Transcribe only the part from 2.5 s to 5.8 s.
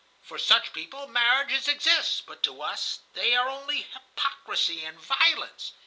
us they are only hypocrisy and violence.